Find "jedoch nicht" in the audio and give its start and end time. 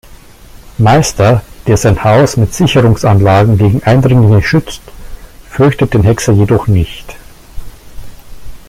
6.33-7.15